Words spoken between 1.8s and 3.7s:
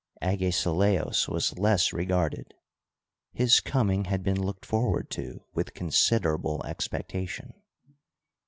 regarded. His